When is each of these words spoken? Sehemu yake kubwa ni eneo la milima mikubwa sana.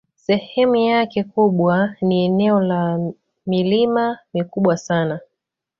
Sehemu 0.15 0.75
yake 0.75 1.23
kubwa 1.23 1.95
ni 2.01 2.25
eneo 2.25 2.59
la 2.59 3.11
milima 3.45 4.19
mikubwa 4.33 4.77
sana. 4.77 5.19